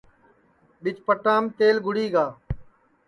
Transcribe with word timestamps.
بیچ 0.81 0.97
پٹام 1.07 1.43
تیل 1.57 1.75
کُھٹی 1.85 2.05
گا 2.13 2.25